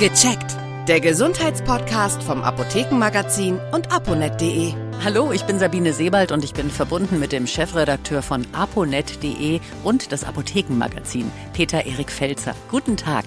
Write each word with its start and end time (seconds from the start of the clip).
Gecheckt. 0.00 0.56
Der 0.88 0.98
Gesundheitspodcast 0.98 2.22
vom 2.22 2.42
Apothekenmagazin 2.42 3.60
und 3.70 3.92
aponet.de. 3.92 4.72
Hallo, 5.04 5.30
ich 5.30 5.44
bin 5.44 5.58
Sabine 5.58 5.92
Sebald 5.92 6.32
und 6.32 6.42
ich 6.42 6.54
bin 6.54 6.70
verbunden 6.70 7.20
mit 7.20 7.32
dem 7.32 7.46
Chefredakteur 7.46 8.22
von 8.22 8.46
aponet.de 8.54 9.60
und 9.84 10.10
das 10.10 10.24
Apothekenmagazin, 10.24 11.30
Peter 11.52 11.84
Erik 11.84 12.10
Felzer. 12.10 12.54
Guten 12.70 12.96
Tag. 12.96 13.26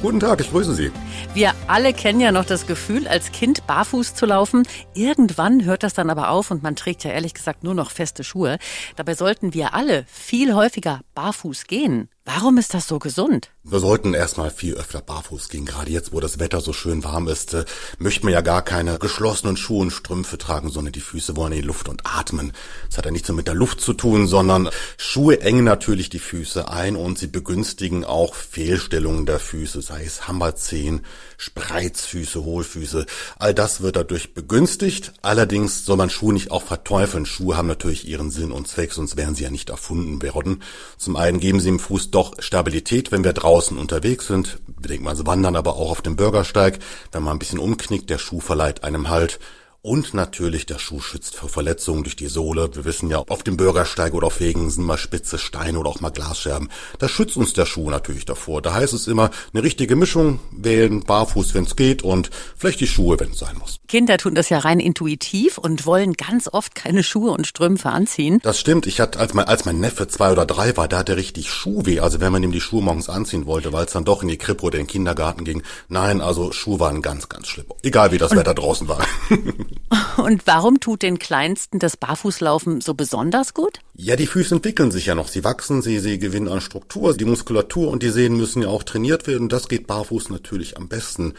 Guten 0.00 0.20
Tag, 0.20 0.40
ich 0.40 0.50
grüße 0.50 0.74
Sie. 0.74 0.92
Wir 1.34 1.54
alle 1.66 1.92
kennen 1.92 2.20
ja 2.20 2.30
noch 2.30 2.44
das 2.44 2.68
Gefühl, 2.68 3.08
als 3.08 3.32
Kind 3.32 3.66
barfuß 3.66 4.14
zu 4.14 4.24
laufen. 4.24 4.62
Irgendwann 4.94 5.64
hört 5.64 5.82
das 5.82 5.94
dann 5.94 6.08
aber 6.08 6.30
auf 6.30 6.52
und 6.52 6.62
man 6.62 6.76
trägt 6.76 7.02
ja 7.02 7.10
ehrlich 7.10 7.34
gesagt 7.34 7.64
nur 7.64 7.74
noch 7.74 7.90
feste 7.90 8.22
Schuhe. 8.22 8.58
Dabei 8.94 9.16
sollten 9.16 9.54
wir 9.54 9.74
alle 9.74 10.04
viel 10.06 10.54
häufiger 10.54 11.00
barfuß 11.16 11.66
gehen. 11.66 12.08
Warum 12.24 12.56
ist 12.56 12.72
das 12.72 12.86
so 12.86 13.00
gesund? 13.00 13.50
Wir 13.64 13.80
sollten 13.80 14.14
erstmal 14.14 14.50
viel 14.50 14.74
öfter 14.74 15.00
barfuß 15.00 15.48
gehen. 15.48 15.66
Gerade 15.66 15.90
jetzt, 15.90 16.12
wo 16.12 16.20
das 16.20 16.38
Wetter 16.38 16.60
so 16.60 16.72
schön 16.72 17.02
warm 17.02 17.26
ist, 17.26 17.52
äh, 17.52 17.64
möchten 17.98 18.28
wir 18.28 18.32
ja 18.32 18.42
gar 18.42 18.62
keine 18.62 19.00
geschlossenen 19.00 19.56
Schuhe 19.56 19.80
und 19.82 19.90
Strümpfe 19.90 20.38
tragen, 20.38 20.70
sondern 20.70 20.92
die 20.92 21.00
Füße 21.00 21.34
wollen 21.34 21.52
in 21.52 21.62
die 21.62 21.66
Luft 21.66 21.88
und 21.88 22.02
atmen. 22.06 22.52
Das 22.88 22.98
hat 22.98 23.06
ja 23.06 23.10
nichts 23.10 23.26
so 23.26 23.34
mit 23.34 23.48
der 23.48 23.56
Luft 23.56 23.80
zu 23.80 23.92
tun, 23.92 24.28
sondern 24.28 24.68
Schuhe 24.98 25.40
engen 25.40 25.64
natürlich 25.64 26.10
die 26.10 26.20
Füße 26.20 26.68
ein 26.68 26.94
und 26.94 27.18
sie 27.18 27.26
begünstigen 27.26 28.04
auch 28.04 28.36
Fehlstellungen 28.36 29.26
der 29.26 29.40
Füße, 29.40 29.82
sei 29.82 30.04
es 30.04 30.28
Hammerzehen, 30.28 31.04
Spreizfüße, 31.38 32.44
Hohlfüße. 32.44 33.04
All 33.40 33.52
das 33.52 33.80
wird 33.80 33.96
dadurch 33.96 34.32
begünstigt. 34.32 35.12
Allerdings 35.22 35.84
soll 35.84 35.96
man 35.96 36.10
Schuhe 36.10 36.32
nicht 36.32 36.52
auch 36.52 36.62
verteufeln. 36.62 37.26
Schuhe 37.26 37.56
haben 37.56 37.66
natürlich 37.66 38.06
ihren 38.06 38.30
Sinn 38.30 38.52
und 38.52 38.68
Zweck, 38.68 38.92
sonst 38.92 39.16
wären 39.16 39.34
sie 39.34 39.42
ja 39.42 39.50
nicht 39.50 39.70
erfunden 39.70 40.22
worden. 40.22 40.62
Zum 40.98 41.16
einen 41.16 41.40
geben 41.40 41.58
sie 41.58 41.68
im 41.68 41.80
Fuß 41.80 42.11
doch 42.14 42.40
Stabilität, 42.40 43.12
wenn 43.12 43.24
wir 43.24 43.32
draußen 43.32 43.78
unterwegs 43.78 44.26
sind. 44.26 44.58
Wir 44.66 44.88
denken 44.88 45.04
mal, 45.04 45.26
wandern 45.26 45.56
aber 45.56 45.76
auch 45.76 45.90
auf 45.90 46.02
dem 46.02 46.16
Bürgersteig. 46.16 46.78
Wenn 47.10 47.22
man 47.22 47.36
ein 47.36 47.38
bisschen 47.38 47.58
umknickt, 47.58 48.10
der 48.10 48.18
Schuh 48.18 48.40
verleiht 48.40 48.84
einem 48.84 49.08
Halt. 49.08 49.38
Und 49.84 50.14
natürlich 50.14 50.64
der 50.64 50.78
Schuh 50.78 51.00
schützt 51.00 51.34
vor 51.34 51.48
Verletzungen 51.48 52.04
durch 52.04 52.14
die 52.14 52.28
Sohle. 52.28 52.70
Wir 52.72 52.84
wissen 52.84 53.10
ja, 53.10 53.18
auf 53.18 53.42
dem 53.42 53.56
Bürgersteig 53.56 54.14
oder 54.14 54.28
auf 54.28 54.38
Wegen 54.38 54.70
sind 54.70 54.84
mal 54.84 54.96
spitze 54.96 55.38
Steine 55.38 55.76
oder 55.76 55.90
auch 55.90 56.00
mal 56.00 56.10
Glasscherben. 56.10 56.70
Da 57.00 57.08
schützt 57.08 57.36
uns 57.36 57.52
der 57.52 57.66
Schuh 57.66 57.90
natürlich 57.90 58.24
davor. 58.24 58.62
Da 58.62 58.74
heißt 58.74 58.92
es 58.92 59.08
immer, 59.08 59.32
eine 59.52 59.64
richtige 59.64 59.96
Mischung 59.96 60.38
wählen, 60.52 61.02
barfuß, 61.02 61.54
wenn 61.54 61.64
es 61.64 61.74
geht 61.74 62.02
und 62.02 62.30
vielleicht 62.56 62.78
die 62.78 62.86
Schuhe, 62.86 63.18
wenn 63.18 63.32
es 63.32 63.40
sein 63.40 63.58
muss. 63.58 63.80
Kinder 63.88 64.18
tun 64.18 64.36
das 64.36 64.50
ja 64.50 64.60
rein 64.60 64.78
intuitiv 64.78 65.58
und 65.58 65.84
wollen 65.84 66.12
ganz 66.12 66.48
oft 66.52 66.76
keine 66.76 67.02
Schuhe 67.02 67.32
und 67.32 67.48
Strümpfe 67.48 67.88
anziehen. 67.88 68.38
Das 68.44 68.60
stimmt. 68.60 68.86
Ich 68.86 69.00
hatte, 69.00 69.18
als 69.18 69.34
mein, 69.34 69.46
als 69.46 69.64
mein 69.64 69.80
Neffe 69.80 70.06
zwei 70.06 70.30
oder 70.30 70.46
drei 70.46 70.76
war, 70.76 70.86
da 70.86 70.98
hatte 70.98 71.16
richtig 71.16 71.50
Schuhweh. 71.50 71.98
Also 71.98 72.20
wenn 72.20 72.30
man 72.30 72.44
ihm 72.44 72.52
die 72.52 72.60
Schuhe 72.60 72.84
morgens 72.84 73.08
anziehen 73.08 73.46
wollte, 73.46 73.72
weil 73.72 73.86
es 73.86 73.92
dann 73.92 74.04
doch 74.04 74.22
in 74.22 74.28
die 74.28 74.38
Krippe 74.38 74.62
oder 74.62 74.78
in 74.78 74.84
den 74.84 74.90
Kindergarten 74.92 75.44
ging. 75.44 75.64
Nein, 75.88 76.20
also 76.20 76.52
Schuhe 76.52 76.78
waren 76.78 77.02
ganz, 77.02 77.28
ganz 77.28 77.48
schlimm. 77.48 77.66
Egal 77.82 78.12
wie 78.12 78.18
das 78.18 78.30
und 78.30 78.38
Wetter 78.38 78.54
draußen 78.54 78.86
war. 78.86 79.04
Und 80.16 80.46
warum 80.46 80.80
tut 80.80 81.02
den 81.02 81.18
Kleinsten 81.18 81.78
das 81.78 81.96
Barfußlaufen 81.96 82.80
so 82.80 82.94
besonders 82.94 83.54
gut? 83.54 83.80
Ja, 83.94 84.16
die 84.16 84.26
Füße 84.26 84.54
entwickeln 84.54 84.90
sich 84.90 85.06
ja 85.06 85.14
noch. 85.14 85.28
Sie 85.28 85.44
wachsen, 85.44 85.82
sie, 85.82 85.98
sie 85.98 86.18
gewinnen 86.18 86.48
an 86.48 86.60
Struktur. 86.60 87.16
Die 87.16 87.24
Muskulatur 87.24 87.90
und 87.90 88.02
die 88.02 88.10
Sehnen 88.10 88.36
müssen 88.36 88.62
ja 88.62 88.68
auch 88.68 88.82
trainiert 88.82 89.26
werden. 89.26 89.48
Das 89.48 89.68
geht 89.68 89.86
barfuß 89.86 90.30
natürlich 90.30 90.76
am 90.76 90.88
besten. 90.88 91.34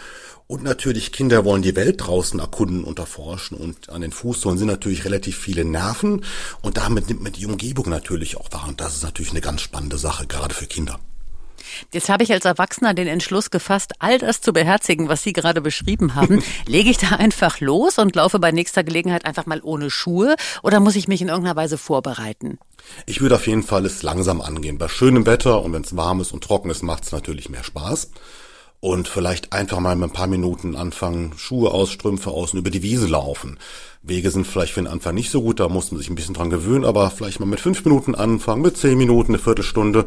Und 0.47 0.63
natürlich, 0.63 1.11
Kinder 1.11 1.45
wollen 1.45 1.61
die 1.61 1.75
Welt 1.75 2.05
draußen 2.05 2.39
erkunden 2.39 2.83
und 2.83 2.99
erforschen. 2.99 3.57
Und 3.57 3.89
an 3.89 4.01
den 4.01 4.11
Fußsohlen 4.11 4.57
sind 4.57 4.67
natürlich 4.67 5.05
relativ 5.05 5.37
viele 5.37 5.65
Nerven. 5.65 6.23
Und 6.61 6.77
damit 6.77 7.07
nimmt 7.07 7.21
man 7.21 7.31
die 7.31 7.45
Umgebung 7.45 7.89
natürlich 7.89 8.37
auch 8.37 8.51
wahr. 8.51 8.67
Und 8.67 8.81
das 8.81 8.95
ist 8.95 9.03
natürlich 9.03 9.31
eine 9.31 9.41
ganz 9.41 9.61
spannende 9.61 9.97
Sache, 9.97 10.27
gerade 10.27 10.53
für 10.53 10.67
Kinder. 10.67 10.99
Jetzt 11.91 12.09
habe 12.09 12.23
ich 12.23 12.31
als 12.31 12.45
Erwachsener 12.45 12.93
den 12.93 13.07
Entschluss 13.07 13.51
gefasst, 13.51 13.93
all 13.99 14.17
das 14.17 14.41
zu 14.41 14.53
beherzigen, 14.53 15.09
was 15.09 15.23
Sie 15.23 15.33
gerade 15.33 15.61
beschrieben 15.61 16.15
haben. 16.15 16.43
Lege 16.65 16.89
ich 16.89 16.97
da 16.97 17.15
einfach 17.15 17.59
los 17.59 17.97
und 17.97 18.15
laufe 18.15 18.39
bei 18.39 18.51
nächster 18.51 18.83
Gelegenheit 18.83 19.25
einfach 19.25 19.45
mal 19.45 19.61
ohne 19.63 19.89
Schuhe 19.89 20.35
oder 20.61 20.79
muss 20.79 20.95
ich 20.95 21.07
mich 21.07 21.21
in 21.21 21.29
irgendeiner 21.29 21.55
Weise 21.55 21.77
vorbereiten? 21.77 22.59
Ich 23.05 23.21
würde 23.21 23.35
auf 23.35 23.47
jeden 23.47 23.63
Fall 23.63 23.85
es 23.85 24.03
langsam 24.03 24.41
angehen. 24.41 24.77
Bei 24.77 24.87
schönem 24.87 25.25
Wetter 25.25 25.63
und 25.63 25.73
wenn 25.73 25.83
es 25.83 25.95
warm 25.95 26.21
ist 26.21 26.31
und 26.31 26.43
trocken 26.43 26.69
ist, 26.69 26.83
macht 26.83 27.05
es 27.05 27.11
natürlich 27.11 27.49
mehr 27.49 27.63
Spaß. 27.63 28.11
Und 28.79 29.07
vielleicht 29.07 29.53
einfach 29.53 29.79
mal 29.79 29.95
mit 29.95 30.09
ein 30.09 30.13
paar 30.13 30.27
Minuten 30.27 30.75
anfangen, 30.75 31.31
Schuhe 31.37 31.71
aus, 31.71 31.89
Strümpfe 31.89 32.31
aus 32.31 32.51
und 32.51 32.59
über 32.59 32.69
die 32.69 32.83
Wiese 32.83 33.07
laufen. 33.07 33.57
Wege 34.01 34.29
sind 34.29 34.45
vielleicht 34.45 34.73
für 34.73 34.81
den 34.81 34.91
Anfang 34.91 35.15
nicht 35.15 35.31
so 35.31 35.41
gut, 35.41 35.61
da 35.61 35.69
muss 35.69 35.89
man 35.91 35.99
sich 35.99 36.09
ein 36.09 36.15
bisschen 36.15 36.33
dran 36.33 36.49
gewöhnen, 36.49 36.83
aber 36.83 37.09
vielleicht 37.09 37.39
mal 37.39 37.45
mit 37.45 37.61
fünf 37.61 37.85
Minuten 37.85 38.13
anfangen, 38.13 38.61
mit 38.61 38.75
zehn 38.75 38.97
Minuten, 38.97 39.31
eine 39.31 39.39
Viertelstunde 39.39 40.05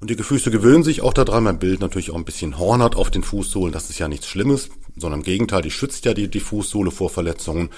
und 0.00 0.10
die 0.10 0.16
Füße 0.16 0.50
gewöhnen 0.50 0.84
sich 0.84 1.02
auch 1.02 1.12
daran. 1.12 1.44
Mein 1.44 1.58
Bild 1.58 1.80
natürlich 1.80 2.10
auch 2.10 2.16
ein 2.16 2.24
bisschen 2.24 2.58
Horn 2.58 2.82
hat 2.82 2.96
auf 2.96 3.10
den 3.10 3.22
Fußsohlen. 3.22 3.72
Das 3.72 3.90
ist 3.90 3.98
ja 3.98 4.08
nichts 4.08 4.26
Schlimmes, 4.26 4.70
sondern 4.96 5.20
im 5.20 5.24
Gegenteil, 5.24 5.62
die 5.62 5.70
schützt 5.70 6.04
ja 6.04 6.14
die, 6.14 6.28
die 6.28 6.40
Fußsohle 6.40 6.90
vor 6.90 7.10
Verletzungen. 7.10 7.70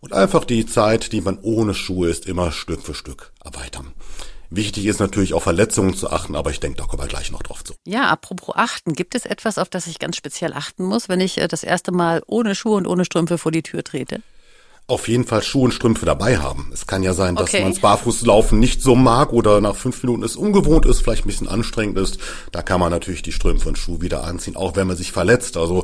Und 0.00 0.12
einfach 0.12 0.44
die 0.44 0.66
Zeit, 0.66 1.12
die 1.12 1.20
man 1.20 1.38
ohne 1.40 1.74
Schuhe 1.74 2.08
ist, 2.08 2.26
immer 2.26 2.52
Stück 2.52 2.82
für 2.82 2.94
Stück 2.94 3.32
erweitern. 3.44 3.92
Wichtig 4.48 4.86
ist 4.86 5.00
natürlich 5.00 5.34
auf 5.34 5.42
Verletzungen 5.42 5.94
zu 5.94 6.10
achten, 6.10 6.36
aber 6.36 6.50
ich 6.50 6.60
denke, 6.60 6.78
da 6.78 6.84
kommen 6.84 7.02
wir 7.02 7.08
gleich 7.08 7.32
noch 7.32 7.42
drauf 7.42 7.64
zu. 7.64 7.74
Ja, 7.84 8.08
apropos 8.08 8.54
achten, 8.54 8.92
gibt 8.92 9.14
es 9.14 9.26
etwas, 9.26 9.58
auf 9.58 9.68
das 9.68 9.88
ich 9.88 9.98
ganz 9.98 10.16
speziell 10.16 10.52
achten 10.52 10.84
muss, 10.84 11.08
wenn 11.08 11.20
ich 11.20 11.38
äh, 11.38 11.48
das 11.48 11.64
erste 11.64 11.90
Mal 11.90 12.22
ohne 12.26 12.54
Schuhe 12.54 12.76
und 12.76 12.86
ohne 12.86 13.04
Strümpfe 13.04 13.38
vor 13.38 13.50
die 13.50 13.62
Tür 13.62 13.82
trete? 13.82 14.22
Auf 14.88 15.08
jeden 15.08 15.24
Fall 15.24 15.42
Schuhe 15.42 15.64
und 15.64 15.74
Strümpfe 15.74 16.06
dabei 16.06 16.38
haben. 16.38 16.70
Es 16.72 16.86
kann 16.86 17.02
ja 17.02 17.12
sein, 17.12 17.34
dass 17.34 17.48
okay. 17.48 17.62
man 17.62 17.72
das 17.72 17.80
Barfußlaufen 17.80 18.60
nicht 18.60 18.82
so 18.82 18.94
mag 18.94 19.32
oder 19.32 19.60
nach 19.60 19.74
fünf 19.74 20.00
Minuten 20.04 20.22
es 20.22 20.36
ungewohnt 20.36 20.86
ist, 20.86 21.00
vielleicht 21.00 21.24
ein 21.24 21.28
bisschen 21.28 21.48
anstrengend 21.48 21.98
ist. 21.98 22.18
Da 22.52 22.62
kann 22.62 22.78
man 22.78 22.92
natürlich 22.92 23.22
die 23.22 23.32
Strümpfe 23.32 23.68
und 23.68 23.78
Schuhe 23.78 24.00
wieder 24.00 24.22
anziehen, 24.22 24.54
auch 24.54 24.76
wenn 24.76 24.86
man 24.86 24.96
sich 24.96 25.10
verletzt. 25.10 25.56
Also 25.56 25.82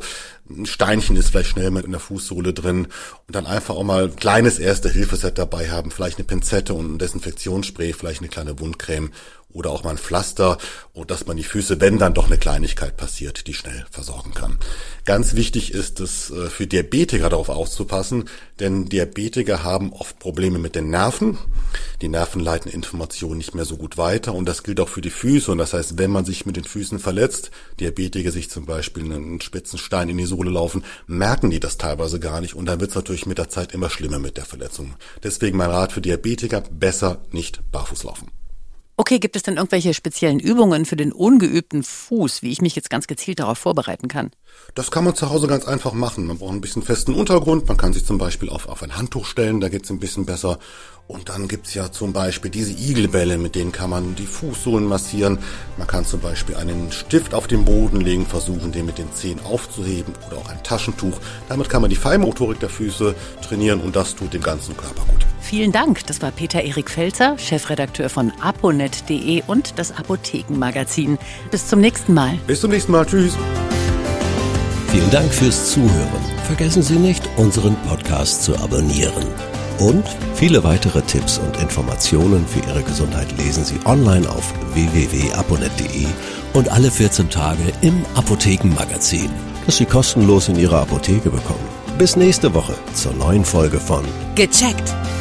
ein 0.48 0.66
Steinchen 0.66 1.16
ist 1.16 1.30
vielleicht 1.30 1.50
schnell 1.50 1.72
mit 1.72 1.84
in 1.84 1.90
der 1.90 2.00
Fußsohle 2.00 2.52
drin 2.52 2.86
und 3.26 3.34
dann 3.34 3.46
einfach 3.46 3.74
auch 3.74 3.82
mal 3.82 4.04
ein 4.04 4.16
kleines 4.16 4.60
Erste-Hilfe-Set 4.60 5.36
dabei 5.36 5.70
haben, 5.70 5.90
vielleicht 5.90 6.18
eine 6.18 6.24
Pinzette 6.24 6.72
und 6.72 6.94
ein 6.94 6.98
Desinfektionsspray, 6.98 7.94
vielleicht 7.94 8.20
eine 8.20 8.28
kleine 8.28 8.60
Wundcreme 8.60 9.10
oder 9.52 9.70
auch 9.70 9.84
mal 9.84 9.90
ein 9.90 9.98
Pflaster 9.98 10.58
und 10.92 11.10
dass 11.10 11.26
man 11.26 11.36
die 11.36 11.42
Füße, 11.42 11.80
wenn 11.80 11.98
dann 11.98 12.14
doch 12.14 12.26
eine 12.26 12.38
Kleinigkeit 12.38 12.96
passiert, 12.96 13.46
die 13.46 13.54
schnell 13.54 13.84
versorgen 13.90 14.34
kann. 14.34 14.58
Ganz 15.04 15.34
wichtig 15.34 15.72
ist 15.72 16.00
es 16.00 16.30
äh, 16.30 16.48
für 16.48 16.66
Diabetiker 16.66 17.28
darauf 17.28 17.48
aufzupassen, 17.48 18.28
denn 18.60 18.88
Diabetiker 18.88 19.64
haben 19.64 19.92
oft 19.92 20.18
Probleme 20.18 20.58
mit 20.58 20.74
den 20.74 20.90
Nerven. 20.90 21.38
Die 22.02 22.08
Nerven 22.08 22.40
leiten 22.40 22.70
Informationen 22.70 23.38
nicht 23.38 23.54
mehr 23.54 23.64
so 23.64 23.76
gut 23.76 23.98
weiter 23.98 24.34
und 24.34 24.46
das 24.46 24.62
gilt 24.62 24.80
auch 24.80 24.88
für 24.88 25.00
die 25.00 25.10
Füße 25.10 25.50
und 25.50 25.58
das 25.58 25.72
heißt, 25.72 25.98
wenn 25.98 26.10
man 26.10 26.24
sich 26.24 26.46
mit 26.46 26.56
den 26.56 26.64
Füßen 26.64 26.98
verletzt, 26.98 27.50
Diabetiker 27.80 28.30
sich 28.30 28.50
zum 28.50 28.66
Beispiel 28.66 29.04
einen 29.04 29.40
spitzen 29.40 29.78
Stein 29.78 30.08
in 30.08 30.18
die 30.18 30.26
Sohle 30.26 30.50
laufen, 30.50 30.84
merken 31.06 31.50
die 31.50 31.60
das 31.60 31.78
teilweise 31.78 32.20
gar 32.20 32.40
nicht 32.40 32.54
und 32.54 32.66
dann 32.66 32.80
wird 32.80 32.90
es 32.90 32.96
natürlich 32.96 33.26
mit 33.26 33.38
der 33.38 33.48
Zeit 33.48 33.72
immer 33.72 33.90
schlimmer 33.90 34.18
mit 34.18 34.36
der 34.36 34.44
Verletzung. 34.44 34.94
Deswegen 35.22 35.58
mein 35.58 35.70
Rat 35.70 35.92
für 35.92 36.00
Diabetiker, 36.00 36.62
besser 36.70 37.18
nicht 37.32 37.60
barfuß 37.72 38.04
laufen. 38.04 38.30
Okay, 39.02 39.18
gibt 39.18 39.34
es 39.34 39.42
denn 39.42 39.56
irgendwelche 39.56 39.94
speziellen 39.94 40.38
Übungen 40.38 40.84
für 40.84 40.94
den 40.94 41.10
ungeübten 41.10 41.82
Fuß, 41.82 42.42
wie 42.42 42.52
ich 42.52 42.62
mich 42.62 42.76
jetzt 42.76 42.88
ganz 42.88 43.08
gezielt 43.08 43.40
darauf 43.40 43.58
vorbereiten 43.58 44.06
kann? 44.06 44.30
Das 44.76 44.92
kann 44.92 45.02
man 45.02 45.16
zu 45.16 45.28
Hause 45.28 45.48
ganz 45.48 45.64
einfach 45.64 45.92
machen. 45.92 46.24
Man 46.24 46.38
braucht 46.38 46.52
ein 46.52 46.60
bisschen 46.60 46.82
festen 46.82 47.12
Untergrund. 47.12 47.66
Man 47.66 47.76
kann 47.76 47.92
sich 47.92 48.06
zum 48.06 48.18
Beispiel 48.18 48.48
auf, 48.48 48.68
auf 48.68 48.80
ein 48.80 48.96
Handtuch 48.96 49.26
stellen, 49.26 49.60
da 49.60 49.70
geht's 49.70 49.90
ein 49.90 49.98
bisschen 49.98 50.24
besser. 50.24 50.60
Und 51.08 51.30
dann 51.30 51.48
gibt's 51.48 51.74
ja 51.74 51.90
zum 51.90 52.12
Beispiel 52.12 52.52
diese 52.52 52.74
Igelbälle, 52.74 53.38
mit 53.38 53.56
denen 53.56 53.72
kann 53.72 53.90
man 53.90 54.14
die 54.14 54.24
Fußsohlen 54.24 54.86
massieren. 54.86 55.40
Man 55.78 55.88
kann 55.88 56.06
zum 56.06 56.20
Beispiel 56.20 56.54
einen 56.54 56.92
Stift 56.92 57.34
auf 57.34 57.48
den 57.48 57.64
Boden 57.64 58.00
legen, 58.00 58.24
versuchen, 58.24 58.70
den 58.70 58.86
mit 58.86 58.98
den 58.98 59.12
Zehen 59.12 59.40
aufzuheben 59.40 60.14
oder 60.28 60.38
auch 60.38 60.48
ein 60.48 60.62
Taschentuch. 60.62 61.18
Damit 61.48 61.68
kann 61.68 61.82
man 61.82 61.90
die 61.90 61.96
Feinmotorik 61.96 62.60
der 62.60 62.68
Füße 62.68 63.16
trainieren 63.44 63.80
und 63.80 63.96
das 63.96 64.14
tut 64.14 64.32
dem 64.32 64.44
ganzen 64.44 64.76
Körper 64.76 65.02
gut. 65.10 65.21
Vielen 65.42 65.72
Dank. 65.72 66.06
Das 66.06 66.22
war 66.22 66.30
Peter 66.30 66.62
Erik 66.62 66.88
Felzer, 66.88 67.36
Chefredakteur 67.36 68.08
von 68.08 68.32
aponet.de 68.40 69.42
und 69.46 69.78
das 69.78 69.96
Apothekenmagazin. 69.96 71.18
Bis 71.50 71.66
zum 71.66 71.80
nächsten 71.80 72.14
Mal. 72.14 72.38
Bis 72.46 72.60
zum 72.60 72.70
nächsten 72.70 72.92
Mal. 72.92 73.04
Tschüss. 73.04 73.36
Vielen 74.92 75.10
Dank 75.10 75.32
fürs 75.32 75.72
Zuhören. 75.72 76.22
Vergessen 76.46 76.82
Sie 76.82 76.96
nicht, 76.96 77.28
unseren 77.36 77.76
Podcast 77.88 78.44
zu 78.44 78.56
abonnieren. 78.56 79.26
Und 79.78 80.04
viele 80.34 80.62
weitere 80.64 81.02
Tipps 81.02 81.38
und 81.38 81.56
Informationen 81.60 82.46
für 82.46 82.60
Ihre 82.68 82.82
Gesundheit 82.82 83.26
lesen 83.38 83.64
Sie 83.64 83.80
online 83.84 84.28
auf 84.28 84.52
www.aponet.de 84.74 86.06
und 86.52 86.68
alle 86.70 86.90
14 86.90 87.30
Tage 87.30 87.72
im 87.80 88.04
Apothekenmagazin, 88.14 89.30
das 89.66 89.78
Sie 89.78 89.86
kostenlos 89.86 90.48
in 90.48 90.58
Ihrer 90.58 90.82
Apotheke 90.82 91.30
bekommen. 91.30 91.82
Bis 91.98 92.16
nächste 92.16 92.52
Woche 92.54 92.74
zur 92.94 93.12
neuen 93.14 93.44
Folge 93.44 93.78
von 93.78 94.04
Gecheckt, 94.34 94.94